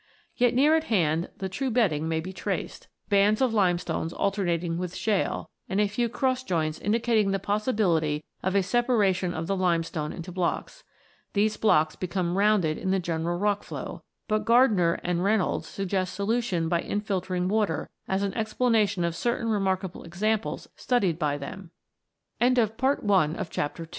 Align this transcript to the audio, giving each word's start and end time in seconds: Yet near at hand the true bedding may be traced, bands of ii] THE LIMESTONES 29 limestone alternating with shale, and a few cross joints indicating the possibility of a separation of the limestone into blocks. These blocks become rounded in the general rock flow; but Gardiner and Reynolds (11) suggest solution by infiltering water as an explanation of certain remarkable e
Yet 0.35 0.55
near 0.55 0.75
at 0.75 0.85
hand 0.85 1.29
the 1.37 1.47
true 1.47 1.69
bedding 1.69 2.09
may 2.09 2.21
be 2.21 2.33
traced, 2.33 2.87
bands 3.09 3.39
of 3.39 3.51
ii] 3.51 3.51
THE 3.51 3.57
LIMESTONES 3.57 3.85
29 3.93 4.03
limestone 4.07 4.19
alternating 4.19 4.77
with 4.79 4.95
shale, 4.95 5.51
and 5.69 5.79
a 5.79 5.87
few 5.87 6.09
cross 6.09 6.43
joints 6.43 6.79
indicating 6.79 7.29
the 7.29 7.37
possibility 7.37 8.23
of 8.41 8.55
a 8.55 8.63
separation 8.63 9.35
of 9.35 9.45
the 9.45 9.55
limestone 9.55 10.11
into 10.11 10.31
blocks. 10.31 10.83
These 11.33 11.57
blocks 11.57 11.95
become 11.95 12.35
rounded 12.35 12.79
in 12.79 12.89
the 12.89 12.97
general 12.97 13.37
rock 13.37 13.61
flow; 13.61 14.01
but 14.27 14.43
Gardiner 14.43 14.93
and 15.03 15.23
Reynolds 15.23 15.67
(11) 15.67 15.71
suggest 15.75 16.15
solution 16.15 16.67
by 16.67 16.81
infiltering 16.81 17.47
water 17.47 17.87
as 18.07 18.23
an 18.23 18.33
explanation 18.33 19.03
of 19.03 19.15
certain 19.15 19.49
remarkable 19.49 20.03
e 20.03 20.37